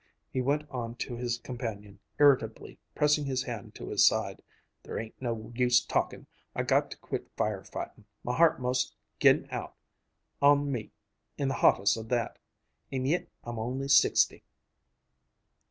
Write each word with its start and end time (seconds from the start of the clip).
He 0.33 0.41
went 0.41 0.67
on 0.71 0.95
to 0.95 1.15
his 1.15 1.37
companion, 1.37 1.99
irritably, 2.17 2.79
pressing 2.95 3.25
his 3.25 3.43
hand 3.43 3.75
to 3.75 3.89
his 3.91 4.03
side: 4.03 4.41
"There 4.81 4.97
ain't 4.97 5.21
no 5.21 5.51
use 5.53 5.79
talkin', 5.85 6.25
I 6.55 6.63
got 6.63 6.89
to 6.89 6.97
quit 6.97 7.29
fire 7.37 7.63
fightin'. 7.63 8.05
My 8.23 8.35
heart 8.35 8.59
'most 8.59 8.95
gi'n 9.19 9.47
out 9.51 9.75
on 10.41 10.71
me 10.71 10.91
in 11.37 11.49
the 11.49 11.53
hottest 11.53 11.97
of 11.97 12.09
that. 12.09 12.39
And 12.91 13.07
yit 13.07 13.29
I'm 13.43 13.59
only 13.59 13.87
sixty!" 13.89 14.43